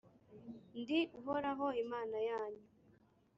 [0.79, 2.65] ndi Uhoraho, Imana yanyu,